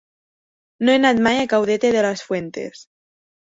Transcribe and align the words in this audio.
No 0.87 0.95
he 0.95 0.95
anat 1.01 1.21
mai 1.29 1.43
a 1.43 1.45
Caudete 1.53 1.95
de 1.99 2.05
las 2.09 2.27
Fuentes. 2.33 2.87